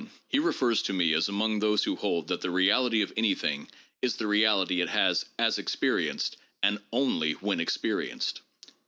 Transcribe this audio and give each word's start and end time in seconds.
He 0.27 0.39
refers 0.39 0.81
to 0.81 0.93
me 0.93 1.13
as 1.13 1.29
among 1.29 1.59
those 1.59 1.83
who 1.83 1.95
hold 1.95 2.29
that 2.29 2.41
the" 2.41 2.49
reality 2.49 3.03
of 3.03 3.13
anything 3.15 3.67
is 4.01 4.15
the 4.15 4.25
reality 4.25 4.81
it 4.81 4.89
has 4.89 5.25
as 5.37 5.59
experienced 5.59 6.37
and 6.63 6.79
only 6.91 7.33
when 7.33 7.59
experienced'''' 7.59 8.41
(p. 8.65 8.71